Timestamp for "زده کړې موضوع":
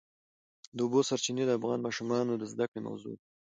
2.51-3.13